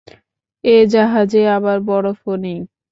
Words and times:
এ 0.63 0.75
জাহাজে 0.87 1.41
আবার 1.49 1.77
বরফও 1.87 2.33
নেই। 2.43 2.59